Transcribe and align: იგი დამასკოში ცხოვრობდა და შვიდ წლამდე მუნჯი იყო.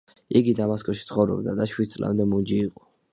იგი 0.37 0.53
დამასკოში 0.59 1.05
ცხოვრობდა 1.09 1.53
და 1.59 1.67
შვიდ 1.73 1.93
წლამდე 1.97 2.27
მუნჯი 2.31 2.59
იყო. 2.69 2.87